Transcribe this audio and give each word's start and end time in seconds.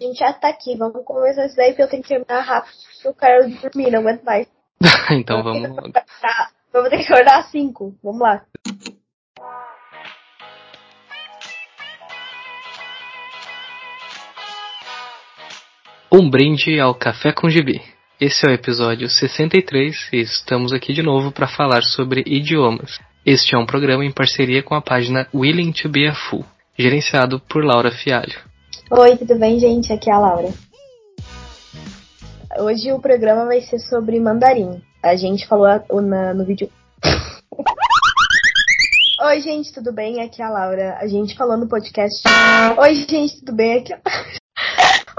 A 0.00 0.02
gente 0.02 0.18
já 0.18 0.32
tá 0.32 0.48
aqui, 0.48 0.78
vamos 0.78 1.04
começar 1.04 1.44
isso 1.44 1.56
daí 1.56 1.72
porque 1.72 1.82
eu 1.82 1.88
tenho 1.88 2.02
que 2.02 2.08
terminar 2.08 2.40
rápido 2.40 2.72
eu 3.04 3.14
quero 3.14 3.50
dormir, 3.60 3.90
não 3.90 4.00
aguento 4.00 4.22
mais. 4.24 4.46
então 5.12 5.42
vamos. 5.42 5.92
Tá, 5.92 6.50
vamos 6.72 6.88
ter 6.88 7.04
que 7.04 7.12
acordar 7.12 7.40
às 7.40 7.50
5. 7.50 7.98
Vamos 8.02 8.20
lá. 8.20 8.42
Um 16.10 16.30
brinde 16.30 16.80
ao 16.80 16.94
Café 16.94 17.32
com 17.32 17.50
Gibi. 17.50 17.82
Esse 18.18 18.46
é 18.46 18.50
o 18.50 18.54
episódio 18.54 19.08
63 19.08 20.12
e 20.14 20.20
estamos 20.20 20.72
aqui 20.72 20.94
de 20.94 21.02
novo 21.02 21.30
para 21.30 21.46
falar 21.46 21.82
sobre 21.82 22.22
idiomas. 22.26 22.98
Este 23.24 23.54
é 23.54 23.58
um 23.58 23.66
programa 23.66 24.04
em 24.04 24.12
parceria 24.12 24.62
com 24.62 24.74
a 24.74 24.80
página 24.80 25.28
Willing 25.34 25.72
to 25.72 25.90
be 25.90 26.06
a 26.06 26.14
Fool, 26.14 26.44
gerenciado 26.78 27.38
por 27.40 27.62
Laura 27.62 27.90
Fialho. 27.90 28.49
Oi, 28.92 29.16
tudo 29.16 29.38
bem, 29.38 29.56
gente? 29.60 29.92
Aqui 29.92 30.10
é 30.10 30.12
a 30.12 30.18
Laura. 30.18 30.48
Hoje 32.58 32.92
o 32.92 32.98
programa 32.98 33.44
vai 33.44 33.60
ser 33.60 33.78
sobre 33.78 34.18
mandarim. 34.18 34.82
A 35.00 35.14
gente 35.14 35.46
falou 35.46 35.68
na, 36.02 36.34
no 36.34 36.44
vídeo. 36.44 36.68
Oi, 39.22 39.40
gente, 39.42 39.72
tudo 39.72 39.92
bem? 39.92 40.20
Aqui 40.20 40.42
é 40.42 40.44
a 40.44 40.50
Laura. 40.50 40.98
A 41.00 41.06
gente 41.06 41.36
falou 41.36 41.56
no 41.56 41.68
podcast. 41.68 42.20
Oi, 42.78 42.94
gente, 42.96 43.38
tudo 43.38 43.54
bem? 43.54 43.78
Aqui... 43.78 43.94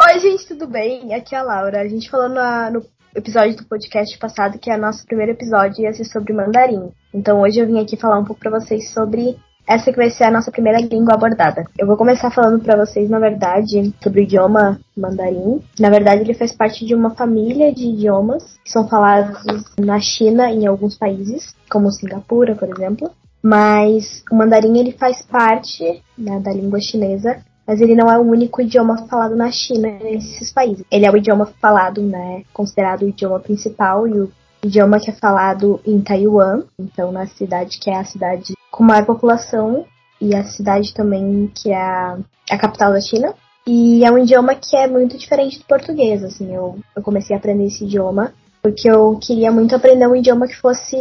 Oi, 0.06 0.20
gente, 0.20 0.48
tudo 0.50 0.68
bem? 0.68 1.14
Aqui 1.14 1.34
é 1.34 1.38
a 1.38 1.44
Laura. 1.44 1.80
A 1.80 1.88
gente 1.88 2.10
falou 2.10 2.28
na, 2.28 2.70
no 2.70 2.86
episódio 3.16 3.56
do 3.56 3.64
podcast 3.64 4.18
passado 4.18 4.60
que 4.60 4.70
é 4.70 4.76
o 4.76 4.82
nosso 4.82 5.06
primeiro 5.06 5.32
episódio 5.32 5.84
ia 5.84 5.94
ser 5.94 6.04
sobre 6.04 6.34
mandarim. 6.34 6.92
Então 7.14 7.40
hoje 7.40 7.62
eu 7.62 7.68
vim 7.68 7.80
aqui 7.80 7.96
falar 7.96 8.20
um 8.20 8.26
pouco 8.26 8.42
para 8.42 8.60
vocês 8.60 8.92
sobre 8.92 9.40
essa 9.68 9.92
que 9.92 9.98
vai 9.98 10.10
ser 10.10 10.26
a 10.26 10.32
nossa 10.32 10.52
primeira 10.52 10.80
língua 10.80 11.14
abordada. 11.14 11.66
Eu 11.78 11.88
vou 11.88 11.98
começar 11.98 12.32
falando 12.32 12.62
para 12.62 12.86
vocês, 12.86 13.10
na 13.10 13.20
verdade, 13.20 13.94
sobre 14.04 14.22
o 14.22 14.24
idioma 14.24 14.80
mandarim. 14.96 15.62
Na 15.80 15.90
verdade, 15.90 16.22
ele 16.22 16.34
faz 16.34 16.52
parte 16.52 16.86
de 16.86 16.94
uma 16.94 17.12
família 17.12 17.74
de 17.74 17.86
idiomas 17.86 18.44
que 18.64 18.72
são 18.72 18.88
falados 18.88 19.44
na 19.80 20.00
China 20.00 20.52
e 20.52 20.64
em 20.64 20.68
alguns 20.68 20.98
países, 20.98 21.56
como 21.70 21.92
Singapura, 21.92 22.56
por 22.56 22.70
exemplo. 22.70 23.12
Mas 23.42 24.24
o 24.32 24.36
mandarim 24.36 24.78
ele 24.78 24.92
faz 24.92 25.22
parte 25.24 26.02
né, 26.18 26.40
da 26.40 26.54
língua 26.54 26.80
chinesa, 26.80 27.38
mas 27.66 27.82
ele 27.82 27.96
não 27.96 28.12
é 28.12 28.18
o 28.18 28.22
único 28.22 28.62
idioma 28.62 29.08
falado 29.08 29.36
na 29.36 29.52
China 29.52 29.88
nesses 30.04 30.52
países. 30.52 30.86
Ele 30.92 31.06
é 31.06 31.12
o 31.12 31.18
idioma 31.18 31.48
falado, 31.60 32.02
né, 32.02 32.44
considerado 32.54 33.04
o 33.04 33.10
idioma 33.10 33.40
principal 33.40 34.08
e 34.08 34.20
o 34.20 34.32
idioma 34.64 35.00
que 35.00 35.10
é 35.10 35.14
falado 35.14 35.80
em 35.86 36.00
Taiwan, 36.02 36.64
então 36.80 37.12
na 37.12 37.26
cidade 37.26 37.80
que 37.80 37.90
é 37.90 37.98
a 37.98 38.04
cidade 38.04 38.54
com 38.72 38.84
maior 38.84 39.06
população 39.06 39.86
e 40.20 40.36
a 40.36 40.44
cidade 40.44 40.94
também 40.94 41.52
que 41.54 41.72
é 41.72 41.76
a, 41.76 42.18
capital 42.60 42.94
da 42.94 43.02
China. 43.02 43.34
E 43.68 44.04
é 44.04 44.12
um 44.12 44.18
idioma 44.18 44.56
que 44.56 44.76
é 44.76 44.88
muito 44.88 45.18
diferente 45.18 45.60
do 45.60 45.66
português, 45.66 46.24
assim, 46.24 46.54
eu, 46.54 46.80
eu 46.96 47.04
comecei 47.04 47.36
a 47.36 47.40
aprender 47.40 47.66
esse 47.66 47.84
idioma 47.84 48.34
porque 48.62 48.90
eu 48.90 49.18
queria 49.20 49.52
muito 49.52 49.76
aprender 49.76 50.08
um 50.08 50.16
idioma 50.16 50.48
que 50.48 50.56
fosse, 50.56 50.96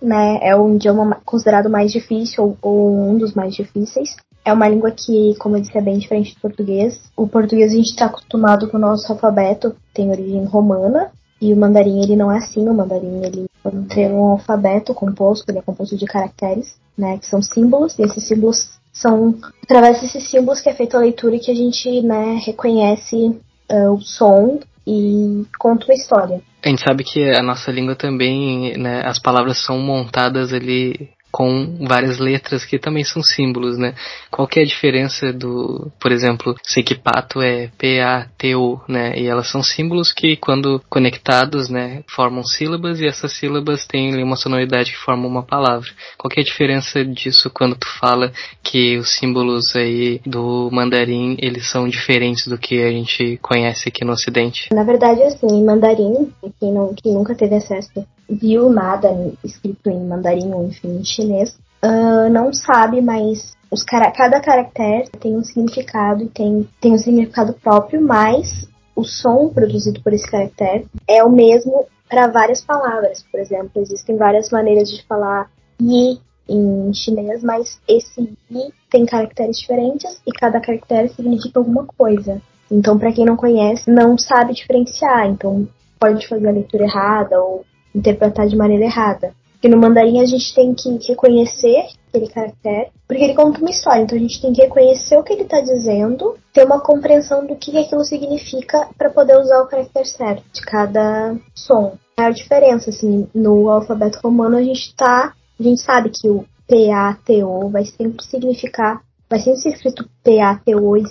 né, 0.00 0.38
é 0.40 0.56
um 0.56 0.76
idioma 0.76 1.20
considerado 1.24 1.68
mais 1.68 1.92
difícil 1.92 2.42
ou, 2.42 2.58
ou 2.62 3.10
um 3.10 3.18
dos 3.18 3.34
mais 3.34 3.54
difíceis. 3.54 4.16
É 4.44 4.52
uma 4.52 4.68
língua 4.68 4.92
que, 4.92 5.34
como 5.38 5.56
eu 5.56 5.60
disse, 5.60 5.76
é 5.76 5.82
bem 5.82 5.98
diferente 5.98 6.34
do 6.34 6.40
português. 6.40 7.00
O 7.16 7.26
português 7.26 7.72
a 7.72 7.76
gente 7.76 7.90
está 7.90 8.06
acostumado 8.06 8.68
com 8.68 8.76
o 8.76 8.80
nosso 8.80 9.12
alfabeto, 9.12 9.74
tem 9.92 10.10
origem 10.10 10.44
romana, 10.44 11.10
e 11.40 11.52
o 11.52 11.56
mandarim, 11.56 12.02
ele 12.02 12.16
não 12.16 12.32
é 12.32 12.38
assim. 12.38 12.68
O 12.68 12.74
mandarim, 12.74 13.24
ele 13.24 13.46
tem 13.88 14.10
um 14.10 14.24
alfabeto 14.24 14.94
composto, 14.94 15.50
ele 15.50 15.58
é 15.58 15.62
composto 15.62 15.96
de 15.96 16.06
caracteres, 16.06 16.76
né, 16.96 17.18
que 17.18 17.26
são 17.26 17.42
símbolos, 17.42 17.98
e 17.98 18.02
esses 18.02 18.26
símbolos 18.26 18.70
são 18.92 19.34
através 19.62 20.00
desses 20.00 20.28
símbolos 20.28 20.60
que 20.60 20.70
é 20.70 20.74
feita 20.74 20.96
a 20.96 21.00
leitura 21.00 21.36
e 21.36 21.40
que 21.40 21.50
a 21.50 21.54
gente, 21.54 22.00
né, 22.02 22.40
reconhece 22.44 23.38
uh, 23.70 23.92
o 23.92 24.00
som 24.00 24.60
e 24.86 25.44
conta 25.58 25.84
uma 25.84 25.94
história. 25.94 26.40
A 26.64 26.68
gente 26.68 26.82
sabe 26.82 27.04
que 27.04 27.30
a 27.30 27.42
nossa 27.42 27.70
língua 27.70 27.94
também, 27.94 28.76
né, 28.78 29.02
as 29.04 29.18
palavras 29.18 29.62
são 29.64 29.78
montadas 29.78 30.52
ali 30.52 31.10
com 31.36 31.76
várias 31.86 32.18
letras 32.18 32.64
que 32.64 32.78
também 32.78 33.04
são 33.04 33.22
símbolos, 33.22 33.76
né? 33.76 33.94
Qual 34.30 34.48
que 34.48 34.58
é 34.58 34.62
a 34.62 34.66
diferença 34.66 35.34
do, 35.34 35.92
por 36.00 36.10
exemplo, 36.10 36.56
sei 36.62 36.82
que 36.82 36.94
pato 36.94 37.42
é 37.42 37.68
P-A-T-O, 37.76 38.80
né? 38.88 39.12
E 39.18 39.26
elas 39.26 39.50
são 39.50 39.62
símbolos 39.62 40.14
que, 40.14 40.38
quando 40.38 40.80
conectados, 40.88 41.68
né, 41.68 42.02
formam 42.08 42.42
sílabas 42.42 43.00
e 43.00 43.06
essas 43.06 43.32
sílabas 43.32 43.86
têm 43.86 44.22
uma 44.22 44.34
sonoridade 44.34 44.92
que 44.92 44.96
forma 44.96 45.28
uma 45.28 45.42
palavra. 45.42 45.90
Qual 46.16 46.30
que 46.30 46.40
é 46.40 46.42
a 46.42 46.46
diferença 46.46 47.04
disso 47.04 47.50
quando 47.50 47.76
tu 47.76 47.86
fala 48.00 48.32
que 48.62 48.96
os 48.96 49.14
símbolos 49.18 49.76
aí 49.76 50.22
do 50.24 50.70
mandarim, 50.72 51.36
eles 51.38 51.70
são 51.70 51.86
diferentes 51.86 52.46
do 52.46 52.56
que 52.56 52.82
a 52.82 52.90
gente 52.90 53.38
conhece 53.42 53.90
aqui 53.90 54.06
no 54.06 54.12
ocidente? 54.12 54.70
Na 54.72 54.84
verdade, 54.84 55.22
assim, 55.22 55.62
mandarim, 55.62 56.32
quem, 56.58 56.72
não, 56.72 56.94
quem 56.94 57.12
nunca 57.12 57.34
teve 57.34 57.56
acesso 57.56 58.06
viu 58.28 58.68
nada 58.68 59.08
escrito 59.44 59.88
em 59.90 60.06
mandarim 60.06 60.52
ou 60.52 60.66
enfim 60.66 60.98
em 60.98 61.04
chinês, 61.04 61.56
uh, 61.82 62.30
não 62.30 62.52
sabe, 62.52 63.00
mas 63.00 63.54
os 63.70 63.82
cara 63.82 64.10
cada 64.10 64.40
caractere 64.40 65.08
tem 65.20 65.36
um 65.36 65.44
significado 65.44 66.22
e 66.22 66.28
tem, 66.28 66.68
tem 66.80 66.92
um 66.94 66.98
significado 66.98 67.52
próprio, 67.54 68.00
mas 68.00 68.68
o 68.94 69.04
som 69.04 69.48
produzido 69.48 70.00
por 70.02 70.12
esse 70.12 70.28
caractere 70.30 70.86
é 71.06 71.22
o 71.22 71.30
mesmo 71.30 71.86
para 72.08 72.28
várias 72.28 72.62
palavras. 72.62 73.24
Por 73.30 73.40
exemplo, 73.40 73.82
existem 73.82 74.16
várias 74.16 74.50
maneiras 74.50 74.90
de 74.90 75.04
falar 75.04 75.50
yi 75.80 76.20
em 76.48 76.92
chinês, 76.94 77.42
mas 77.42 77.80
esse 77.88 78.20
yi 78.50 78.72
tem 78.90 79.04
caracteres 79.04 79.58
diferentes 79.58 80.20
e 80.26 80.32
cada 80.32 80.60
caractere 80.60 81.08
significa 81.08 81.58
alguma 81.58 81.84
coisa. 81.84 82.40
Então, 82.70 82.98
para 82.98 83.12
quem 83.12 83.24
não 83.24 83.36
conhece, 83.36 83.90
não 83.90 84.16
sabe 84.16 84.54
diferenciar. 84.54 85.26
Então, 85.26 85.68
pode 85.98 86.26
fazer 86.26 86.48
a 86.48 86.52
leitura 86.52 86.84
errada 86.84 87.40
ou 87.40 87.64
interpretar 87.96 88.46
de 88.46 88.56
maneira 88.56 88.84
errada. 88.84 89.32
Porque 89.52 89.68
no 89.68 89.80
mandarim 89.80 90.20
a 90.20 90.26
gente 90.26 90.54
tem 90.54 90.74
que 90.74 90.98
reconhecer 91.08 91.86
aquele 92.08 92.28
caractere, 92.28 92.90
porque 93.08 93.24
ele 93.24 93.34
conta 93.34 93.60
uma 93.60 93.70
história, 93.70 94.02
então 94.02 94.16
a 94.16 94.20
gente 94.20 94.40
tem 94.40 94.52
que 94.52 94.62
reconhecer 94.62 95.16
o 95.16 95.22
que 95.22 95.32
ele 95.32 95.42
está 95.42 95.60
dizendo, 95.60 96.36
ter 96.52 96.64
uma 96.64 96.80
compreensão 96.80 97.46
do 97.46 97.56
que 97.56 97.76
aquilo 97.76 98.04
significa 98.04 98.88
para 98.96 99.10
poder 99.10 99.38
usar 99.38 99.62
o 99.62 99.66
caractere 99.66 100.06
certo 100.06 100.44
de 100.52 100.60
cada 100.62 101.36
som. 101.54 101.96
É 102.18 102.24
a 102.24 102.30
diferença, 102.30 102.90
assim, 102.90 103.26
no 103.34 103.68
alfabeto 103.68 104.18
romano 104.22 104.56
a 104.56 104.62
gente 104.62 104.94
tá, 104.94 105.32
a 105.58 105.62
gente 105.62 105.80
sabe 105.80 106.10
que 106.10 106.28
o 106.28 106.44
P-A-T-O 106.68 107.68
vai 107.70 107.84
sempre 107.84 108.24
significar, 108.24 109.00
vai 109.28 109.38
sempre 109.38 109.60
ser 109.60 109.70
escrito 109.70 110.08
P-A-T-O 110.22 110.96
e, 110.96 111.04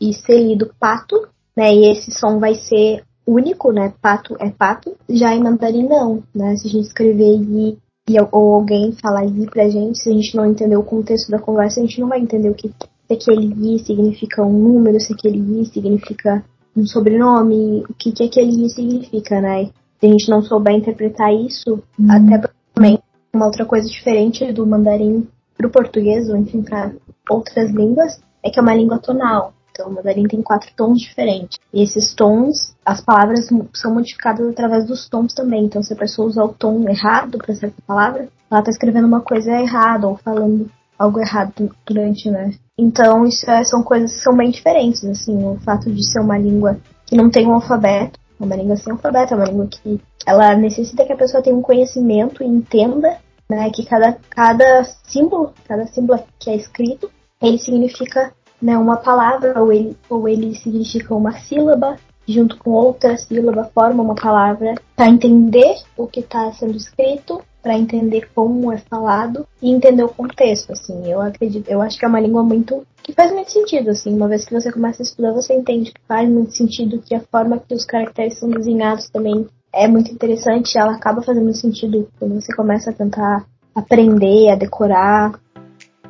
e 0.00 0.14
ser 0.14 0.38
lido 0.38 0.72
pato, 0.78 1.16
né, 1.56 1.74
e 1.74 1.90
esse 1.90 2.10
som 2.10 2.38
vai 2.38 2.54
ser 2.54 3.04
único, 3.26 3.72
né? 3.72 3.92
Pato 4.00 4.36
é 4.40 4.50
pato. 4.50 4.96
Já 5.08 5.34
em 5.34 5.42
mandarim 5.42 5.88
não, 5.88 6.22
né? 6.34 6.56
Se 6.56 6.68
a 6.68 6.70
gente 6.70 6.86
escrever 6.86 7.36
yi 7.40 7.78
e, 8.08 8.20
ou 8.32 8.54
alguém 8.54 8.92
falar 9.00 9.24
yi 9.24 9.46
pra 9.48 9.68
gente, 9.68 9.98
se 9.98 10.10
a 10.10 10.12
gente 10.12 10.36
não 10.36 10.44
entender 10.44 10.76
o 10.76 10.82
contexto 10.82 11.30
da 11.30 11.38
conversa, 11.38 11.80
a 11.80 11.84
gente 11.84 12.00
não 12.00 12.08
vai 12.08 12.20
entender 12.20 12.50
o 12.50 12.54
que 12.54 12.68
se 12.68 13.12
aquele 13.12 13.54
yi 13.54 13.78
significa 13.78 14.42
um 14.42 14.52
número, 14.52 15.00
se 15.00 15.12
aquele 15.12 15.38
yi 15.38 15.66
significa 15.66 16.44
um 16.76 16.86
sobrenome, 16.86 17.84
o 17.88 17.94
que, 17.94 18.12
que 18.12 18.24
aquele 18.24 18.50
yi 18.50 18.70
significa, 18.70 19.40
né? 19.40 19.66
Se 20.00 20.06
a 20.06 20.08
gente 20.08 20.28
não 20.28 20.42
souber 20.42 20.74
interpretar 20.74 21.32
isso, 21.32 21.82
uhum. 21.98 22.10
até 22.10 22.48
também 22.74 22.98
uma 23.32 23.46
outra 23.46 23.64
coisa 23.64 23.88
diferente 23.88 24.52
do 24.52 24.66
mandarim 24.66 25.26
pro 25.56 25.70
português, 25.70 26.28
ou 26.28 26.36
enfim, 26.36 26.62
para 26.62 26.92
outras 27.30 27.70
línguas, 27.70 28.20
é 28.42 28.50
que 28.50 28.58
é 28.58 28.62
uma 28.62 28.74
língua 28.74 28.98
tonal. 28.98 29.54
Então, 29.72 29.88
o 29.88 29.94
mandarim 29.94 30.28
tem 30.28 30.42
quatro 30.42 30.70
tons 30.76 31.00
diferentes. 31.00 31.58
E 31.72 31.82
esses 31.82 32.14
tons, 32.14 32.74
as 32.84 33.00
palavras 33.00 33.48
são 33.74 33.94
modificadas 33.94 34.46
através 34.46 34.86
dos 34.86 35.08
tons 35.08 35.32
também. 35.34 35.64
Então, 35.64 35.82
se 35.82 35.94
a 35.94 35.96
pessoa 35.96 36.28
usar 36.28 36.44
o 36.44 36.52
tom 36.52 36.88
errado 36.88 37.38
para 37.38 37.54
certa 37.54 37.82
palavra, 37.86 38.28
ela 38.50 38.60
está 38.60 38.70
escrevendo 38.70 39.06
uma 39.06 39.22
coisa 39.22 39.50
errada 39.50 40.06
ou 40.06 40.16
falando 40.18 40.70
algo 40.98 41.18
errado 41.18 41.74
durante, 41.86 42.30
né? 42.30 42.52
Então, 42.78 43.24
isso 43.24 43.50
é, 43.50 43.64
são 43.64 43.82
coisas 43.82 44.12
que 44.12 44.22
são 44.22 44.36
bem 44.36 44.50
diferentes, 44.50 45.04
assim, 45.04 45.44
o 45.44 45.56
fato 45.60 45.90
de 45.90 46.04
ser 46.04 46.20
uma 46.20 46.38
língua 46.38 46.78
que 47.06 47.16
não 47.16 47.30
tem 47.30 47.46
um 47.46 47.54
alfabeto, 47.54 48.20
é 48.40 48.44
uma 48.44 48.56
língua 48.56 48.76
sem 48.76 48.92
alfabeto, 48.92 49.34
é 49.34 49.36
uma 49.36 49.46
língua 49.46 49.66
que 49.66 50.00
ela 50.26 50.54
necessita 50.54 51.04
que 51.04 51.12
a 51.12 51.16
pessoa 51.16 51.42
tenha 51.42 51.56
um 51.56 51.62
conhecimento 51.62 52.42
e 52.42 52.46
entenda, 52.46 53.18
né, 53.48 53.70
que 53.70 53.84
cada, 53.84 54.16
cada 54.30 54.84
símbolo, 55.04 55.52
cada 55.66 55.86
símbolo 55.86 56.22
que 56.38 56.50
é 56.50 56.56
escrito, 56.56 57.10
ele 57.40 57.58
significa 57.58 58.32
né, 58.62 58.78
uma 58.78 58.96
palavra, 58.96 59.60
ou 59.60 59.72
ele, 59.72 59.96
ou 60.08 60.28
ele 60.28 60.54
significa 60.54 61.14
uma 61.14 61.32
sílaba, 61.32 61.96
junto 62.26 62.56
com 62.58 62.70
outra 62.70 63.16
sílaba 63.16 63.64
forma 63.74 64.02
uma 64.02 64.14
palavra, 64.14 64.76
para 64.94 65.08
entender 65.08 65.74
o 65.96 66.06
que 66.06 66.20
está 66.20 66.52
sendo 66.52 66.76
escrito, 66.76 67.42
para 67.60 67.78
entender 67.78 68.28
como 68.34 68.72
é 68.72 68.78
falado 68.78 69.46
e 69.60 69.70
entender 69.70 70.02
o 70.04 70.08
contexto, 70.08 70.72
assim. 70.72 71.10
Eu 71.10 71.20
acredito, 71.20 71.68
eu 71.68 71.82
acho 71.82 71.98
que 71.98 72.04
é 72.04 72.08
uma 72.08 72.20
língua 72.20 72.42
muito 72.42 72.84
que 73.02 73.12
faz 73.12 73.32
muito 73.32 73.50
sentido, 73.50 73.90
assim. 73.90 74.14
Uma 74.14 74.28
vez 74.28 74.44
que 74.44 74.54
você 74.54 74.70
começa 74.70 75.02
a 75.02 75.04
estudar, 75.04 75.32
você 75.32 75.54
entende 75.54 75.92
que 75.92 76.00
faz 76.06 76.28
muito 76.28 76.52
sentido, 76.52 77.02
que 77.02 77.14
a 77.14 77.20
forma 77.20 77.58
que 77.58 77.74
os 77.74 77.84
caracteres 77.84 78.38
são 78.38 78.48
desenhados 78.48 79.08
também 79.10 79.46
é 79.72 79.88
muito 79.88 80.12
interessante. 80.12 80.78
Ela 80.78 80.94
acaba 80.94 81.22
fazendo 81.22 81.52
sentido 81.54 82.08
quando 82.18 82.40
você 82.40 82.54
começa 82.54 82.90
a 82.90 82.94
tentar 82.94 83.44
aprender, 83.74 84.50
a 84.50 84.56
decorar. 84.56 85.32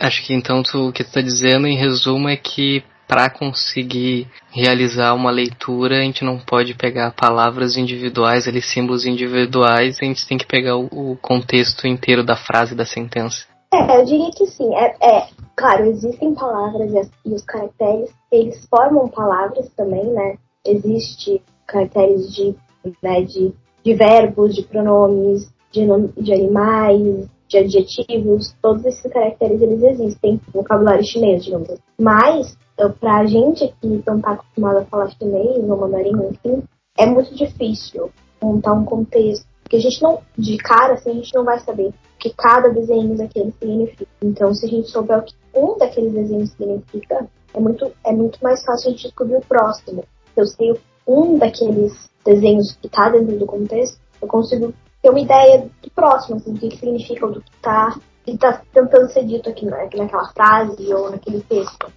Acho 0.02 0.26
que 0.26 0.34
então 0.34 0.64
tu, 0.64 0.88
o 0.88 0.92
que 0.92 1.04
tu 1.04 1.12
tá 1.12 1.20
dizendo 1.20 1.68
em 1.68 1.76
resumo 1.76 2.28
é 2.28 2.36
que 2.36 2.82
para 3.06 3.30
conseguir 3.30 4.26
realizar 4.50 5.14
uma 5.14 5.30
leitura, 5.30 5.98
a 5.98 6.02
gente 6.02 6.24
não 6.24 6.38
pode 6.38 6.74
pegar 6.74 7.12
palavras 7.12 7.76
individuais, 7.76 8.48
ali, 8.48 8.60
símbolos 8.60 9.04
individuais, 9.04 9.98
a 10.00 10.04
gente 10.04 10.26
tem 10.26 10.36
que 10.36 10.46
pegar 10.46 10.76
o, 10.76 10.86
o 10.86 11.16
contexto 11.18 11.86
inteiro 11.86 12.24
da 12.24 12.34
frase, 12.34 12.74
da 12.74 12.84
sentença. 12.84 13.44
É, 13.72 13.96
eu 13.96 14.04
diria 14.04 14.30
que 14.30 14.46
sim. 14.46 14.74
É, 14.74 14.96
é 15.00 15.28
claro, 15.54 15.86
existem 15.86 16.34
palavras 16.34 17.10
e, 17.24 17.32
os 17.32 17.44
caracteres, 17.44 18.10
eles 18.32 18.66
formam 18.66 19.06
palavras 19.08 19.68
também, 19.76 20.06
né? 20.06 20.36
Existe 20.66 21.40
caracteres 21.66 22.34
de, 22.34 22.56
né, 23.00 23.22
de, 23.22 23.52
de 23.84 23.94
verbos, 23.94 24.54
de 24.54 24.62
pronomes, 24.62 25.48
de, 25.70 25.86
de 26.20 26.32
animais, 26.32 27.28
de 27.52 27.58
adjetivos, 27.58 28.54
todos 28.62 28.84
esses 28.84 29.12
caracteres 29.12 29.60
eles 29.60 29.82
existem 29.82 30.40
no 30.54 30.62
vocabulário 30.62 31.04
chinês, 31.04 31.44
digamos 31.44 31.68
assim. 31.68 31.82
Mas, 32.00 32.56
para 32.98 33.18
a 33.18 33.26
gente 33.26 33.68
que 33.80 33.86
não 33.86 34.18
está 34.18 34.32
acostumado 34.32 34.78
a 34.78 34.84
falar 34.86 35.10
chinês 35.10 35.58
ou 35.58 35.76
mandarim, 35.76 36.12
enfim, 36.30 36.62
é 36.98 37.06
muito 37.06 37.34
difícil 37.34 38.10
montar 38.42 38.72
um 38.72 38.84
contexto. 38.84 39.46
Porque 39.62 39.76
a 39.76 39.80
gente 39.80 40.02
não, 40.02 40.20
de 40.36 40.56
cara, 40.58 40.94
assim, 40.94 41.10
a 41.10 41.14
gente 41.14 41.34
não 41.34 41.44
vai 41.44 41.58
saber 41.60 41.88
o 41.88 41.94
que 42.18 42.30
cada 42.30 42.68
desenho 42.70 43.16
daquele 43.16 43.52
significa. 43.52 44.06
Então, 44.22 44.52
se 44.54 44.66
a 44.66 44.68
gente 44.68 44.90
souber 44.90 45.18
o 45.18 45.22
que 45.22 45.34
um 45.54 45.78
daqueles 45.78 46.12
desenhos 46.12 46.50
significa, 46.52 47.28
é 47.54 47.60
muito, 47.60 47.92
é 48.04 48.12
muito 48.12 48.38
mais 48.42 48.64
fácil 48.64 48.88
a 48.88 48.90
gente 48.92 49.04
descobrir 49.04 49.36
o 49.36 49.42
próximo. 49.42 50.04
Se 50.34 50.40
eu 50.40 50.46
sei 50.46 50.74
um 51.06 51.38
daqueles 51.38 52.10
desenhos 52.24 52.72
que 52.76 52.86
está 52.86 53.10
dentro 53.10 53.38
do 53.38 53.46
contexto, 53.46 54.00
eu 54.20 54.28
consigo 54.28 54.72
ter 55.02 55.10
uma 55.10 55.20
ideia 55.20 55.68
do 55.82 55.90
próximo, 55.90 56.36
assim, 56.36 56.54
do 56.54 56.60
que, 56.60 56.76
significa, 56.76 57.26
do 57.26 57.42
que 57.42 57.50
está 57.56 57.96
tá 58.38 58.62
tentando 58.72 59.10
ser 59.10 59.24
dito 59.24 59.50
aqui, 59.50 59.66
né, 59.66 59.88
naquela 59.94 60.28
frase 60.32 60.94
ou 60.94 61.10
naquele 61.10 61.42
texto. 61.42 61.92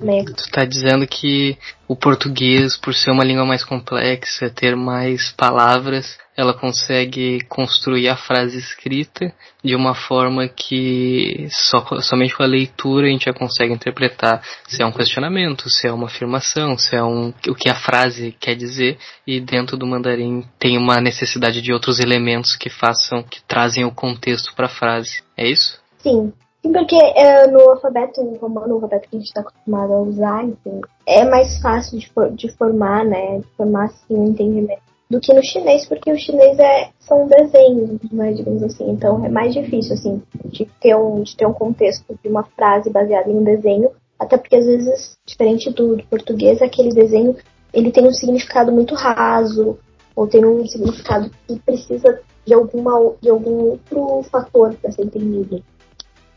Né? 0.00 0.24
Tu 0.24 0.44
está 0.44 0.64
dizendo 0.64 1.06
que 1.06 1.58
o 1.86 1.94
português, 1.94 2.76
por 2.76 2.94
ser 2.94 3.10
uma 3.10 3.24
língua 3.24 3.44
mais 3.44 3.62
complexa, 3.62 4.48
ter 4.48 4.74
mais 4.74 5.30
palavras, 5.32 6.18
ela 6.34 6.54
consegue 6.54 7.40
construir 7.48 8.08
a 8.08 8.16
frase 8.16 8.58
escrita 8.58 9.30
de 9.62 9.74
uma 9.74 9.94
forma 9.94 10.48
que 10.48 11.46
só, 11.50 11.84
somente 12.00 12.34
com 12.34 12.42
a 12.42 12.46
leitura 12.46 13.06
a 13.06 13.10
gente 13.10 13.26
já 13.26 13.32
consegue 13.34 13.74
interpretar 13.74 14.42
se 14.66 14.82
é 14.82 14.86
um 14.86 14.92
questionamento, 14.92 15.68
se 15.68 15.86
é 15.86 15.92
uma 15.92 16.06
afirmação, 16.06 16.78
se 16.78 16.96
é 16.96 17.02
um, 17.02 17.34
o 17.46 17.54
que 17.54 17.68
a 17.68 17.74
frase 17.74 18.34
quer 18.40 18.54
dizer, 18.54 18.96
e 19.26 19.38
dentro 19.38 19.76
do 19.76 19.86
mandarim 19.86 20.44
tem 20.58 20.78
uma 20.78 20.98
necessidade 20.98 21.60
de 21.60 21.72
outros 21.74 22.00
elementos 22.00 22.56
que 22.56 22.70
façam, 22.70 23.22
que 23.22 23.42
trazem 23.42 23.84
o 23.84 23.92
contexto 23.92 24.54
para 24.54 24.66
a 24.66 24.70
frase. 24.70 25.22
É 25.36 25.46
isso? 25.46 25.78
Sim, 25.98 26.32
porque 26.62 26.96
é, 26.96 27.46
no 27.46 27.70
alfabeto 27.70 28.22
romano, 28.40 28.68
no 28.68 28.74
alfabeto 28.74 29.08
que 29.08 29.16
a 29.16 29.18
gente 29.18 29.28
está 29.28 29.40
acostumado 29.40 29.92
a 29.92 30.00
usar, 30.00 30.44
enfim, 30.44 30.80
é 31.06 31.24
mais 31.24 31.60
fácil 31.60 31.98
de, 31.98 32.08
for, 32.10 32.30
de 32.30 32.50
formar, 32.56 33.04
né? 33.04 33.38
De 33.38 33.46
formar 33.56 33.84
assim 33.86 34.14
um 34.14 34.28
entendimento 34.28 34.82
do 35.10 35.18
que 35.18 35.34
no 35.34 35.42
chinês, 35.42 35.86
porque 35.86 36.12
o 36.12 36.18
chinês 36.18 36.56
é, 36.58 36.90
são 37.00 37.26
desenhos, 37.26 37.98
né, 38.12 38.32
digamos 38.32 38.62
assim. 38.62 38.90
Então 38.90 39.24
é 39.24 39.28
mais 39.28 39.52
difícil, 39.52 39.94
assim, 39.94 40.22
de 40.44 40.66
ter, 40.80 40.94
um, 40.94 41.22
de 41.22 41.36
ter 41.36 41.46
um 41.46 41.52
contexto 41.52 42.16
de 42.22 42.28
uma 42.28 42.44
frase 42.44 42.88
baseada 42.90 43.28
em 43.28 43.36
um 43.36 43.42
desenho, 43.42 43.90
até 44.18 44.36
porque 44.38 44.54
às 44.54 44.66
vezes, 44.66 45.16
diferente 45.26 45.68
do, 45.70 45.96
do 45.96 46.04
português, 46.04 46.62
aquele 46.62 46.90
desenho 46.90 47.34
ele 47.72 47.90
tem 47.90 48.06
um 48.06 48.12
significado 48.12 48.70
muito 48.70 48.94
raso, 48.94 49.78
ou 50.14 50.26
tem 50.26 50.44
um 50.44 50.64
significado 50.66 51.30
que 51.46 51.58
precisa 51.60 52.20
de, 52.44 52.54
alguma, 52.54 53.14
de 53.20 53.30
algum 53.30 53.70
outro 53.70 54.22
fator 54.30 54.74
para 54.74 54.92
ser 54.92 55.02
entendido. 55.02 55.62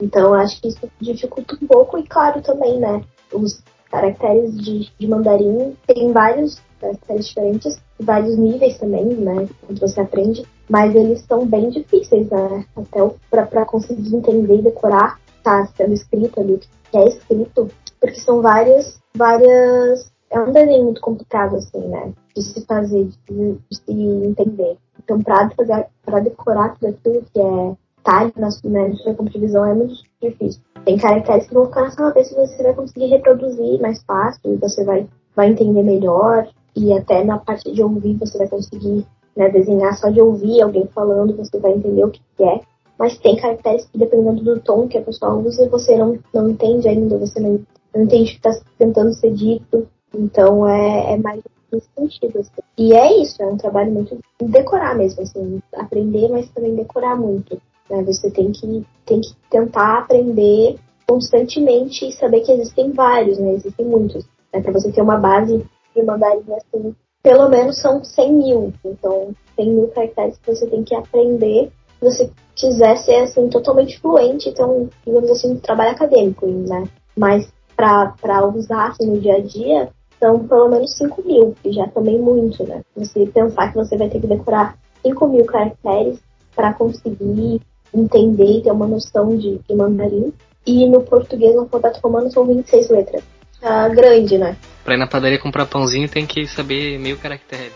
Então, 0.04 0.34
acho 0.34 0.62
que 0.62 0.68
isso 0.68 0.92
dificulta 1.00 1.56
um 1.62 1.66
pouco, 1.66 1.98
e 1.98 2.04
claro 2.06 2.42
também, 2.42 2.78
né? 2.78 3.02
Os 3.32 3.64
caracteres 3.90 4.54
de, 4.58 4.92
de 5.00 5.08
mandarim 5.08 5.78
tem 5.88 6.12
vários 6.12 6.62
caracteres 6.82 7.28
diferentes, 7.28 7.82
vários 7.98 8.38
níveis 8.38 8.78
também, 8.78 9.06
né? 9.06 9.48
Quando 9.66 9.80
você 9.80 10.02
aprende, 10.02 10.46
mas 10.70 10.94
eles 10.94 11.22
são 11.22 11.46
bem 11.46 11.70
difíceis, 11.70 12.30
né? 12.30 12.66
Até 12.76 13.00
para 13.30 13.66
conseguir 13.66 14.14
entender 14.14 14.58
e 14.58 14.64
decorar, 14.64 15.22
tá 15.42 15.66
sendo 15.78 15.94
escrito 15.94 16.38
ali, 16.42 16.56
o 16.56 16.60
que 16.60 16.70
é 16.98 17.08
escrito, 17.08 17.70
porque 18.02 18.20
são 18.20 18.42
várias, 18.42 19.00
várias. 19.16 20.12
É 20.30 20.40
um 20.40 20.52
desenho 20.52 20.84
muito 20.84 21.00
complicado, 21.00 21.56
assim, 21.56 21.88
né? 21.88 22.12
De 22.36 22.42
se 22.42 22.66
fazer, 22.66 23.08
de, 23.30 23.54
de 23.54 23.78
se 23.78 23.94
entender. 23.94 24.78
Então, 25.02 25.22
para 25.22 26.20
decorar 26.20 26.76
tudo 26.76 26.90
aquilo 26.90 27.24
que 27.32 27.40
é 27.40 27.83
detalhe 28.04 28.34
na, 28.36 28.52
sua 28.52 29.14
visão 29.36 29.66
é 29.66 29.74
muito 29.74 29.96
difícil. 30.22 30.62
Tem 30.86 30.98
caracteres 30.98 31.48
que 31.48 31.54
vão 31.54 31.66
ficar 31.66 31.84
na 31.84 31.92
sua 31.92 32.08
cabeça 32.08 32.34
e 32.34 32.48
você 32.48 32.64
vai 32.64 32.74
conseguir 32.74 33.08
reproduzir 33.08 33.82
mais 33.82 34.04
fácil, 34.04 34.58
você 34.60 34.84
vai, 34.84 35.08
vai 35.36 35.50
entender 35.50 35.82
melhor, 35.82 36.48
e 36.76 36.92
até 36.92 37.24
na 37.24 37.38
parte 37.38 37.72
de 37.72 37.82
ouvir 37.82 38.16
você 38.16 38.38
vai 38.38 38.48
conseguir 38.48 39.06
né, 39.36 39.50
desenhar 39.50 39.96
só 39.98 40.10
de 40.10 40.22
ouvir 40.22 40.62
alguém 40.62 40.88
falando, 40.88 41.38
você 41.38 41.58
vai 41.60 41.72
entender 41.72 42.04
o 42.04 42.12
que 42.12 42.22
é. 42.44 42.60
Mas 43.00 43.18
tem 43.18 43.38
caracteres 43.38 43.86
que, 43.86 43.98
dependendo 43.98 44.44
do 44.44 44.60
tom 44.60 44.88
que 44.88 44.98
a 44.98 45.02
pessoa 45.02 45.34
usa, 45.36 45.68
você 45.70 45.98
não, 45.98 46.20
não 46.34 46.50
entende 46.50 46.88
ainda, 46.88 47.18
você 47.18 47.40
não, 47.40 47.60
não 47.96 48.04
entende 48.04 48.24
o 48.24 48.40
que 48.40 48.48
está 48.48 48.66
tentando 48.78 49.14
ser 49.14 49.34
dito. 49.34 49.88
Então 50.14 50.68
é, 50.68 51.14
é 51.14 51.18
mais 51.18 51.42
nesse 51.72 51.88
sentido. 51.96 52.40
Assim. 52.40 52.52
E 52.78 52.94
é 52.94 53.22
isso, 53.22 53.42
é 53.42 53.48
um 53.48 53.58
trabalho 53.58 53.92
muito 53.92 54.20
de 54.40 54.48
decorar 54.48 54.96
mesmo, 54.96 55.24
assim, 55.24 55.60
aprender, 55.76 56.30
mas 56.30 56.50
também 56.52 56.76
decorar 56.76 57.16
muito. 57.16 57.60
Né? 57.90 58.04
Você 58.04 58.30
tem 58.32 58.52
que, 58.52 58.86
tem 59.06 59.22
que 59.22 59.36
tentar 59.50 60.00
aprender 60.00 60.78
constantemente 61.08 62.08
e 62.08 62.12
saber 62.14 62.42
que 62.42 62.52
existem 62.52 62.92
vários, 62.92 63.38
né? 63.38 63.54
Existem 63.54 63.86
muitos. 63.86 64.26
Né? 64.54 64.62
Para 64.62 64.72
você 64.72 64.92
ter 64.92 65.02
uma 65.02 65.18
base 65.18 65.66
de 65.96 66.04
mandarim 66.04 66.44
assim, 66.54 66.96
pelo 67.22 67.50
menos 67.50 67.80
são 67.80 68.04
100 68.04 68.34
mil. 68.34 68.74
Então, 68.86 69.34
100 69.56 69.70
mil 69.70 69.88
caracteres 69.90 70.38
que 70.38 70.56
você 70.56 70.68
tem 70.68 70.84
que 70.84 70.96
aprender 70.96 71.72
se 72.00 72.04
você 72.04 72.32
quiser 72.56 72.98
ser 72.98 73.16
assim, 73.24 73.48
totalmente 73.50 74.00
fluente, 74.00 74.50
então, 74.50 74.90
digamos 75.06 75.30
assim, 75.32 75.54
um 75.54 75.60
trabalho 75.60 75.92
acadêmico, 75.92 76.46
né? 76.46 76.88
Mas 77.18 77.52
para 77.76 78.46
usar 78.48 78.90
assim, 78.90 79.08
no 79.08 79.20
dia 79.20 79.36
a 79.36 79.42
dia, 79.42 79.90
são 80.20 80.48
pelo 80.48 80.70
menos 80.70 80.96
5 80.98 81.22
mil, 81.26 81.56
que 81.62 81.72
já 81.72 81.84
é 81.84 81.88
também 81.88 82.20
muito, 82.20 82.64
né? 82.66 82.82
Você 82.96 83.26
pensar 83.28 83.72
que 83.72 83.78
você 83.78 83.98
vai 83.98 84.10
ter 84.10 84.20
que 84.20 84.28
decorar 84.28 84.78
5 85.02 85.28
mil 85.28 85.46
caracteres 85.46 86.20
para 86.56 86.74
conseguir 86.74 87.62
entender 87.94 88.58
e 88.58 88.62
ter 88.62 88.72
uma 88.72 88.88
noção 88.88 89.38
de, 89.38 89.60
de 89.60 89.76
mandarim. 89.76 90.34
E 90.66 90.88
no 90.88 91.02
português, 91.02 91.54
no 91.54 91.62
alfabeto 91.62 92.00
romano, 92.02 92.32
são 92.32 92.46
26 92.46 92.90
letras. 92.90 93.24
Tá 93.60 93.88
grande, 93.90 94.38
né? 94.38 94.58
Pra 94.84 94.96
ir 94.96 94.98
na 94.98 95.08
padaria 95.08 95.40
comprar 95.40 95.66
pãozinho 95.66 96.10
tem 96.10 96.26
que 96.26 96.48
saber 96.48 97.00
meio 97.00 97.18
caractere. 97.18 97.72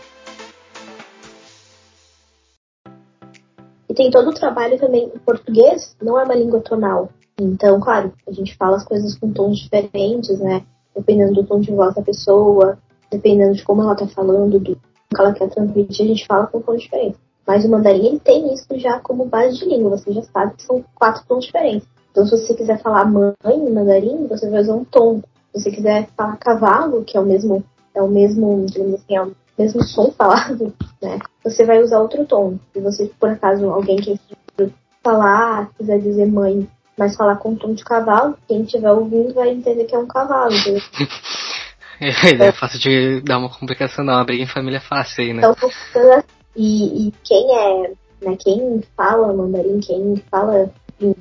E 3.88 3.94
tem 3.94 4.10
todo 4.10 4.30
o 4.30 4.34
trabalho 4.34 4.78
também. 4.78 5.06
O 5.06 5.18
português 5.20 5.96
não 6.02 6.18
é 6.18 6.24
uma 6.24 6.34
língua 6.34 6.60
tonal. 6.60 7.10
Então, 7.40 7.80
claro, 7.80 8.12
a 8.26 8.32
gente 8.32 8.56
fala 8.56 8.76
as 8.76 8.84
coisas 8.84 9.16
com 9.16 9.32
tons 9.32 9.58
diferentes, 9.58 10.38
né? 10.40 10.62
Dependendo 10.94 11.34
do 11.34 11.44
tom 11.44 11.60
de 11.60 11.70
voz 11.70 11.94
da 11.94 12.02
pessoa, 12.02 12.78
dependendo 13.10 13.54
de 13.54 13.62
como 13.62 13.82
ela 13.82 13.94
tá 13.94 14.06
falando, 14.06 14.58
do 14.58 14.74
que 14.74 14.76
ela 15.16 15.32
quer 15.32 15.48
transmitir, 15.48 16.04
a 16.04 16.08
gente 16.08 16.26
fala 16.26 16.46
com 16.48 16.60
tons 16.60 16.82
diferentes. 16.82 17.20
Mas 17.48 17.64
o 17.64 17.70
mandarim 17.70 18.04
ele 18.04 18.20
tem 18.20 18.52
isso 18.52 18.66
já 18.78 19.00
como 19.00 19.24
base 19.24 19.56
de 19.56 19.64
língua, 19.64 19.96
você 19.96 20.12
já 20.12 20.20
sabe 20.24 20.54
que 20.54 20.64
são 20.64 20.84
quatro 20.94 21.24
tons 21.26 21.46
diferentes. 21.46 21.88
Então, 22.10 22.26
se 22.26 22.32
você 22.32 22.52
quiser 22.52 22.78
falar 22.82 23.06
mãe 23.06 23.32
em 23.46 23.72
mandarim, 23.72 24.26
você 24.26 24.50
vai 24.50 24.60
usar 24.60 24.74
um 24.74 24.84
tom. 24.84 25.22
Se 25.54 25.62
você 25.62 25.70
quiser 25.70 26.08
falar 26.14 26.36
cavalo, 26.36 27.02
que 27.04 27.16
é 27.16 27.20
o 27.20 27.24
mesmo, 27.24 27.64
é 27.94 28.02
o 28.02 28.08
mesmo, 28.08 28.66
digamos 28.66 28.94
assim, 28.96 29.16
é 29.16 29.22
o 29.22 29.32
mesmo 29.58 29.82
som 29.82 30.10
falado, 30.10 30.74
né? 31.00 31.18
Você 31.42 31.64
vai 31.64 31.82
usar 31.82 32.00
outro 32.00 32.26
tom. 32.26 32.58
Se 32.74 32.80
você, 32.80 33.10
por 33.18 33.30
acaso, 33.30 33.70
alguém 33.70 33.96
que 33.96 34.20
falar, 35.02 35.70
quiser 35.78 36.00
dizer 36.00 36.26
mãe, 36.26 36.68
mas 36.98 37.16
falar 37.16 37.36
com 37.36 37.54
tom 37.54 37.72
de 37.72 37.82
cavalo, 37.82 38.36
quem 38.46 38.60
estiver 38.60 38.92
ouvindo 38.92 39.32
vai 39.32 39.48
entender 39.48 39.84
que 39.84 39.94
é 39.94 39.98
um 39.98 40.06
cavalo? 40.06 40.52
É, 42.00 42.46
é 42.46 42.52
fácil 42.52 42.78
de 42.78 43.20
dar 43.22 43.38
uma 43.38 43.48
complicação, 43.48 44.04
não. 44.04 44.14
A 44.14 44.22
briga 44.22 44.44
em 44.44 44.46
família 44.46 44.76
é 44.76 44.80
fácil 44.80 45.24
aí, 45.24 45.32
né? 45.32 45.40
Então, 45.40 45.52
e, 46.58 47.06
e 47.06 47.12
quem 47.22 47.56
é, 47.56 47.92
né, 48.20 48.36
quem 48.36 48.82
fala 48.96 49.32
mandarim, 49.32 49.78
quem 49.78 50.16
fala 50.28 50.68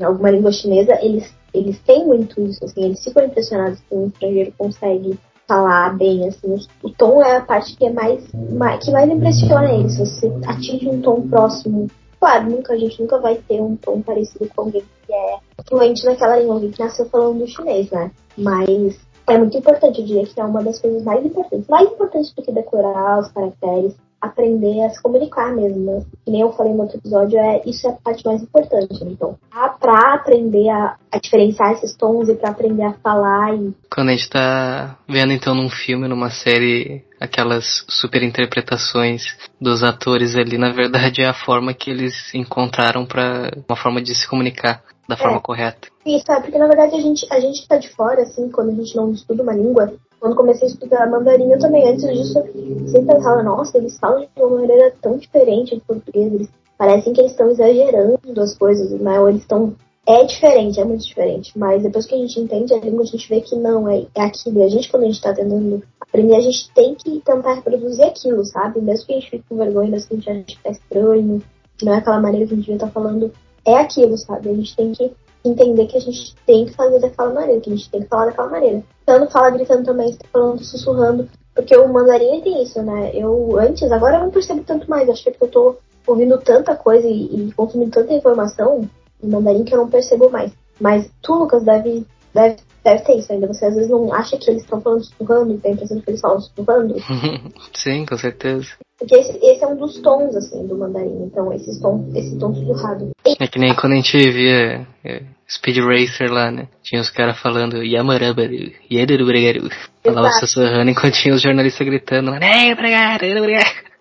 alguma 0.04 0.32
língua 0.32 0.52
chinesa, 0.52 0.98
eles, 1.00 1.32
eles 1.54 1.80
têm 1.82 2.08
muito 2.08 2.42
isso, 2.42 2.66
assim, 2.66 2.84
eles 2.84 3.04
ficam 3.04 3.24
impressionados 3.24 3.80
que 3.82 3.96
um 3.96 4.08
estrangeiro 4.08 4.52
consegue 4.58 5.20
falar 5.48 5.96
bem, 5.96 6.28
assim, 6.28 6.58
o 6.82 6.90
tom 6.90 7.22
é 7.22 7.38
a 7.38 7.42
parte 7.42 7.78
que 7.78 7.86
é 7.86 7.94
mais, 7.94 8.28
mais 8.34 8.84
que 8.84 8.92
mais 8.92 9.10
impressiona 9.10 9.72
eles, 9.72 9.98
você 9.98 10.28
atinge 10.48 10.90
um 10.90 11.02
tom 11.02 11.22
próximo. 11.30 11.88
Claro, 12.20 12.50
nunca, 12.50 12.74
a 12.74 12.78
gente 12.78 13.00
nunca 13.00 13.20
vai 13.20 13.36
ter 13.36 13.62
um 13.62 13.76
tom 13.76 14.02
parecido 14.02 14.50
com 14.56 14.64
alguém 14.64 14.84
que 15.06 15.14
é 15.14 15.38
fluente 15.70 16.04
naquela 16.04 16.40
língua, 16.40 16.56
alguém 16.56 16.72
que 16.72 16.80
nasceu 16.80 17.06
falando 17.06 17.48
chinês, 17.48 17.92
né? 17.92 18.12
Mas 18.36 19.00
é 19.28 19.38
muito 19.38 19.56
importante, 19.56 20.02
eu 20.02 20.06
diria 20.06 20.26
que 20.26 20.40
é 20.40 20.44
uma 20.44 20.64
das 20.64 20.82
coisas 20.82 21.04
mais 21.04 21.24
importantes. 21.24 21.68
Mais 21.68 21.88
importante 21.92 22.34
do 22.36 22.42
que 22.42 22.52
decorar 22.52 23.20
os 23.20 23.32
caracteres 23.32 23.94
aprender 24.22 24.84
a 24.84 24.90
se 24.90 25.02
comunicar 25.02 25.54
mesmo. 25.54 25.86
Né? 25.86 26.06
Que 26.26 26.32
nem 26.32 26.42
eu 26.42 26.52
falei 26.54 26.74
no 26.74 26.82
outro 26.82 26.98
episódio, 26.98 27.38
é, 27.38 27.62
isso 27.66 27.88
é 27.88 27.92
a 27.92 27.94
parte 27.94 28.26
mais 28.26 28.42
importante. 28.42 29.04
Então, 29.04 29.38
pra 29.80 30.16
aprender 30.16 30.70
a, 30.70 30.96
a 31.12 31.20
diferenciar 31.20 31.74
esses 31.74 31.96
tons 31.96 32.30
e 32.30 32.36
para 32.36 32.50
aprender 32.50 32.84
a 32.84 32.94
falar 32.94 33.56
e. 33.56 33.74
Quando 33.94 34.10
a 34.10 34.14
gente 34.14 34.30
tá 34.30 34.98
vendo 35.08 35.34
então 35.34 35.56
num 35.56 35.70
filme, 35.70 36.08
numa 36.08 36.30
série, 36.30 37.04
aquelas 37.20 37.86
super 37.88 38.24
interpretações 38.24 39.24
dos 39.60 39.84
atores 39.84 40.36
ali, 40.36 40.58
na 40.58 40.72
verdade 40.72 41.22
é 41.22 41.28
a 41.28 41.34
forma 41.34 41.74
que 41.74 41.90
eles 41.90 42.34
encontraram 42.34 43.06
para 43.06 43.52
uma 43.68 43.78
forma 43.78 44.02
de 44.02 44.14
se 44.16 44.28
comunicar 44.28 44.84
da 45.08 45.16
é. 45.16 45.18
forma 45.18 45.40
correta. 45.40 45.88
Isso, 46.06 46.32
é 46.32 46.42
porque 46.42 46.58
na 46.58 46.68
verdade 46.68 46.96
a 46.96 47.00
gente, 47.00 47.26
a 47.32 47.40
gente 47.40 47.68
tá 47.68 47.78
de 47.78 47.90
fora, 47.90 48.22
assim, 48.22 48.50
quando 48.52 48.70
a 48.72 48.76
gente 48.76 48.96
não 48.96 49.12
estuda 49.12 49.44
uma 49.44 49.54
língua, 49.54 49.94
quando 50.20 50.36
comecei 50.36 50.68
a 50.68 50.72
estudar 50.72 51.10
mandarim, 51.10 51.52
eu 51.52 51.60
também, 51.60 51.88
antes 51.88 52.08
disso, 52.08 52.44
sempre 52.88 53.14
pensava, 53.14 53.44
nossa, 53.44 53.78
eles 53.78 53.98
falam 54.00 54.22
de 54.22 54.42
uma 54.42 54.60
maneira 54.62 54.94
tão 55.02 55.18
diferente 55.18 55.76
do 55.76 55.82
português, 55.82 56.34
eles 56.34 56.50
parecem 56.78 57.14
que 57.14 57.22
eles 57.22 57.32
estão 57.32 57.50
exagerando 57.50 58.42
as 58.42 58.58
coisas, 58.58 58.92
né? 59.00 59.20
Ou 59.20 59.30
eles 59.30 59.42
estão. 59.42 59.76
É 60.06 60.24
diferente, 60.24 60.80
é 60.80 60.86
muito 60.86 61.06
diferente. 61.06 61.52
Mas 61.58 61.84
depois 61.84 62.06
que 62.06 62.16
a 62.16 62.18
gente 62.18 62.40
entende 62.40 62.74
a 62.74 62.80
língua, 62.80 63.04
a 63.04 63.06
gente 63.06 63.28
vê 63.28 63.42
que 63.42 63.58
não, 63.58 63.90
é, 63.90 64.06
é 64.16 64.22
aquilo. 64.22 64.60
E 64.60 64.64
a 64.64 64.70
gente, 64.70 64.90
quando 64.90 65.04
a 65.04 65.08
gente 65.08 65.22
tá 65.22 65.34
tentando 65.34 65.84
aprender, 66.00 66.36
a 66.36 66.40
gente 66.40 66.72
tem 66.74 66.96
que 66.96 67.20
tentar 67.20 67.56
reproduzir 67.56 68.06
aquilo, 68.06 68.46
sabe? 68.46 68.80
Mesmo 68.80 69.06
que 69.06 69.12
a 69.12 69.16
gente 69.16 69.30
fique 69.30 69.44
com 69.50 69.58
vergonha, 69.58 69.92
mesmo 69.92 70.08
que 70.08 70.14
a 70.14 70.18
gente 70.18 70.30
ache 70.30 70.58
que 70.58 70.64
tá 70.64 70.70
estranho, 70.70 71.44
não 71.82 71.94
é 71.94 71.98
aquela 71.98 72.22
maneira 72.22 72.48
que 72.48 72.54
a 72.54 72.56
gente 72.56 72.66
devia 72.66 72.76
estar 72.76 72.88
tá 72.88 72.94
falando, 72.94 73.32
é 73.66 73.76
aquilo, 73.76 74.18
sabe? 74.18 74.50
A 74.50 74.54
gente 74.54 74.76
tem 74.76 74.94
que 74.94 75.12
entender 75.44 75.88
que 75.88 75.98
a 75.98 76.02
gente 76.02 76.36
tem 76.46 76.66
que 76.66 76.74
fazer 76.74 77.00
daquela 77.00 77.34
maneira, 77.34 77.62
que 77.62 77.70
a 77.70 77.76
gente 77.76 77.90
tem 77.90 78.02
que 78.02 78.08
falar 78.08 78.26
daquela 78.28 78.50
maneira. 78.50 78.84
Tanto 79.06 79.32
fala 79.32 79.50
gritando 79.50 79.86
também, 79.86 80.10
está 80.10 80.26
falando 80.32 80.64
sussurrando, 80.64 81.30
porque 81.54 81.76
o 81.76 81.92
mandarim 81.92 82.42
tem 82.42 82.62
isso, 82.62 82.82
né? 82.82 83.12
Eu 83.14 83.58
antes, 83.58 83.92
agora 83.92 84.18
eu 84.18 84.22
não 84.22 84.32
percebo 84.32 84.64
tanto 84.64 84.90
mais, 84.90 85.10
acho 85.10 85.24
que 85.24 85.30
é 85.30 85.32
porque 85.32 85.46
eu 85.46 85.52
tô 85.52 85.78
ouvindo 86.06 86.38
tanta 86.40 86.76
coisa 86.76 87.08
e, 87.08 87.48
e 87.48 87.52
consumindo 87.54 87.92
tanta 87.92 88.14
informação 88.14 88.88
em 89.22 89.28
mandarim 89.28 89.64
que 89.64 89.74
eu 89.74 89.80
não 89.80 89.90
percebo 89.90 90.30
mais. 90.30 90.52
Mas 90.80 91.10
tu, 91.22 91.34
Lucas, 91.34 91.64
deve, 91.64 92.06
deve, 92.34 92.58
deve 92.88 93.04
ter 93.04 93.18
isso 93.18 93.34
ainda. 93.34 93.48
Você 93.48 93.66
às 93.66 93.76
vezes 93.76 93.90
não 93.90 94.14
acha 94.14 94.38
que 94.38 94.50
eles 94.50 94.64
estão 94.64 94.80
falando 94.82 95.04
sussurrando 95.04 95.54
e 95.54 95.58
tem 95.58 95.72
a 95.72 95.74
impressão 95.76 96.00
que 96.00 96.10
eles 96.10 96.22
falam 96.22 96.40
sussurrando. 96.40 96.96
Sim, 97.76 98.06
com 98.06 98.18
certeza. 98.18 98.68
Porque 98.98 99.16
esse, 99.16 99.38
esse, 99.44 99.64
é 99.64 99.68
um 99.68 99.76
dos 99.76 100.00
tons, 100.00 100.36
assim, 100.36 100.66
do 100.66 100.78
mandarim. 100.78 101.26
Então, 101.26 101.52
esse 101.54 101.80
tom, 101.82 102.10
esse 102.16 102.40
tom 102.40 102.54
sussurrado. 102.54 103.12
É 103.40 103.48
que 103.48 103.60
nem 103.60 103.76
quando 103.76 103.94
a 103.94 103.96
gente 103.98 104.18
via 104.32 104.88
é, 105.04 105.22
Speed 105.48 105.78
Racer 105.80 106.32
lá, 106.32 106.50
né? 106.50 106.68
Tinha 106.82 107.02
os 107.02 107.10
caras 107.10 107.40
falando 107.40 107.84
Yamarabaru, 107.84 108.72
Yederubregaru. 108.92 109.70
Falava 110.04 110.32
sussurrando 110.40 110.90
enquanto 110.90 111.14
tinha 111.14 111.36
os 111.36 111.42
jornalistas 111.42 111.86
gritando, 111.86 112.32
né? 112.32 112.40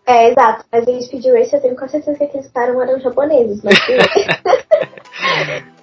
É, 0.07 0.31
exato. 0.31 0.65
Mas 0.73 0.87
em 0.87 1.03
Speed 1.03 1.27
Racer 1.27 1.59
eu 1.59 1.63
tenho 1.63 1.77
com 1.77 1.89
certeza 1.89 2.17
que 2.17 2.25
aqueles 2.25 2.51
caras 2.53 2.77
eram 2.77 3.01
japoneses, 3.01 3.63
mas... 3.63 3.77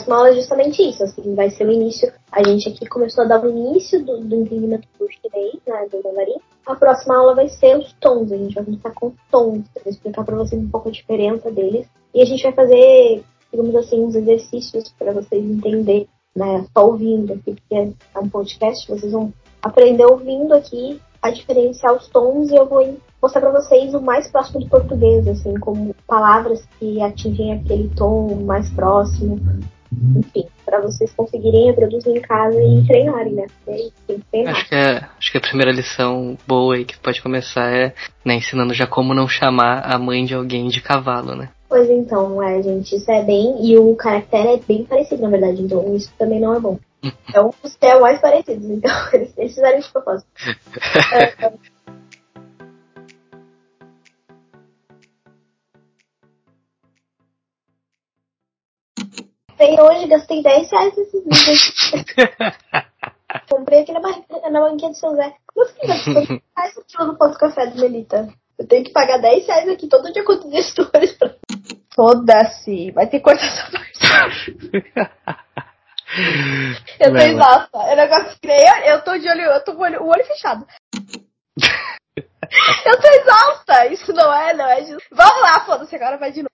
próxima 0.00 0.16
aula 0.16 0.30
é 0.30 0.34
justamente 0.34 0.82
isso, 0.82 1.02
assim, 1.02 1.34
vai 1.34 1.50
ser 1.50 1.66
o 1.66 1.72
início. 1.72 2.12
A 2.32 2.42
gente 2.42 2.68
aqui 2.68 2.86
começou 2.86 3.24
a 3.24 3.26
dar 3.26 3.44
o 3.44 3.48
início 3.48 4.04
do, 4.04 4.20
do 4.20 4.36
entendimento 4.36 4.88
do 4.98 5.06
chinês, 5.10 5.60
né, 5.66 5.86
do 5.90 6.02
mandarim. 6.02 6.36
A 6.66 6.74
próxima 6.74 7.16
aula 7.16 7.34
vai 7.34 7.48
ser 7.48 7.76
os 7.76 7.92
tons, 8.00 8.32
a 8.32 8.36
gente 8.36 8.54
vai 8.54 8.64
começar 8.64 8.90
com 8.92 9.12
tons, 9.30 9.64
para 9.74 9.90
explicar 9.90 10.24
para 10.24 10.36
vocês 10.36 10.62
um 10.62 10.68
pouco 10.68 10.88
a 10.88 10.92
diferença 10.92 11.50
deles. 11.50 11.86
E 12.14 12.22
a 12.22 12.24
gente 12.24 12.42
vai 12.42 12.52
fazer, 12.52 13.22
digamos 13.52 13.74
assim, 13.76 14.02
uns 14.02 14.14
exercícios 14.14 14.92
para 14.98 15.12
vocês 15.12 15.44
entenderem, 15.44 16.08
né, 16.34 16.64
só 16.76 16.86
ouvindo 16.86 17.32
aqui, 17.32 17.54
porque 17.54 17.74
é 17.74 18.18
um 18.18 18.28
podcast, 18.28 18.88
vocês 18.88 19.12
vão 19.12 19.32
aprender 19.62 20.06
ouvindo 20.06 20.54
aqui 20.54 21.00
a 21.20 21.30
diferenciar 21.30 21.94
os 21.94 22.08
tons 22.08 22.50
e 22.50 22.56
eu 22.56 22.66
vou 22.66 22.96
mostrar 23.20 23.42
para 23.42 23.60
vocês 23.60 23.92
o 23.92 24.00
mais 24.00 24.30
próximo 24.30 24.60
do 24.60 24.68
português, 24.68 25.28
assim, 25.28 25.54
como 25.58 25.94
palavras 26.06 26.64
que 26.78 27.02
atingem 27.02 27.52
aquele 27.52 27.90
tom 27.90 28.36
mais 28.46 28.70
próximo, 28.70 29.38
enfim, 29.92 30.46
para 30.64 30.80
vocês 30.80 31.12
conseguirem 31.14 31.66
reproduzir 31.66 32.16
em 32.16 32.20
casa 32.20 32.56
e 32.62 32.86
treinarem, 32.86 33.32
né? 33.32 33.46
Acho 34.46 34.68
que, 34.68 34.74
é, 34.74 35.08
acho 35.18 35.32
que 35.32 35.38
a 35.38 35.40
primeira 35.40 35.72
lição 35.72 36.38
boa 36.46 36.76
aí 36.76 36.84
que 36.84 36.98
pode 36.98 37.20
começar 37.20 37.72
é 37.74 37.92
né, 38.24 38.34
ensinando 38.34 38.72
já 38.72 38.86
como 38.86 39.14
não 39.14 39.28
chamar 39.28 39.80
a 39.84 39.98
mãe 39.98 40.24
de 40.24 40.34
alguém 40.34 40.68
de 40.68 40.80
cavalo, 40.80 41.34
né? 41.34 41.50
Pois 41.68 41.88
então, 41.88 42.42
é, 42.42 42.62
gente, 42.62 42.96
isso 42.96 43.10
é 43.10 43.22
bem. 43.22 43.64
E 43.64 43.78
o 43.78 43.94
caractere 43.94 44.48
é 44.48 44.56
bem 44.58 44.84
parecido, 44.84 45.22
na 45.22 45.28
verdade, 45.28 45.62
então 45.62 45.94
isso 45.94 46.12
também 46.18 46.40
não 46.40 46.54
é 46.54 46.60
bom. 46.60 46.78
É 47.32 47.40
um 47.40 47.50
dos 47.62 47.76
que 47.76 47.86
é 47.86 47.98
mais 47.98 48.20
parecidos, 48.20 48.68
então 48.68 48.90
eles, 49.14 49.32
fizeram 49.34 49.78
de 49.78 49.88
propósito. 49.88 50.28
é, 51.14 51.48
comprei 59.60 59.80
hoje, 59.80 60.06
gastei 60.06 60.42
10 60.42 60.70
reais 60.70 60.96
nesses 60.96 61.22
livros. 61.24 61.72
comprei 63.50 63.80
aqui 63.80 63.92
na, 63.92 64.00
na 64.50 64.60
banquinha 64.60 64.90
do 64.90 64.96
seu 64.96 65.14
Zé. 65.14 65.34
Meu 65.54 65.66
filho, 65.66 66.42
faz 66.54 66.74
o 66.76 66.84
quilo 66.84 67.12
do 67.12 67.18
ponto 67.18 67.38
café 67.38 67.66
do 67.66 67.80
Melita. 67.80 68.28
Eu 68.58 68.66
tenho 68.66 68.84
que 68.84 68.92
pagar 68.92 69.18
10 69.18 69.46
reais 69.46 69.68
aqui 69.68 69.86
todo 69.86 70.12
dia 70.12 70.24
com 70.24 70.32
os 70.32 70.50
gestores. 70.50 71.12
Pra... 71.12 71.32
Foda-se. 71.94 72.90
Vai 72.92 73.06
ter 73.06 73.18
que 73.18 73.24
cortar 73.24 73.46
essa 73.46 73.70
parte. 73.70 73.96
eu 77.00 77.12
tô 77.12 77.18
exausta. 77.18 77.78
Eu 77.90 77.96
negócio 77.96 78.38
creio, 78.40 78.84
eu 78.86 79.02
tô 79.02 79.18
de 79.18 79.28
olho, 79.28 79.42
eu 79.42 79.62
tô 79.64 79.74
com 79.74 79.82
o 79.82 79.84
olho, 79.84 80.02
o 80.02 80.08
olho 80.08 80.24
fechado. 80.24 80.66
eu 82.86 83.00
tô 83.00 83.08
exausta. 83.08 83.86
Isso 83.86 84.12
não 84.12 84.32
é, 84.32 84.54
não 84.54 84.66
é 84.66 84.84
justo. 84.84 85.08
Vamos 85.12 85.42
lá, 85.42 85.64
foda-se, 85.66 85.96
agora 85.96 86.16
vai 86.18 86.30
de 86.32 86.42
novo. 86.42 86.50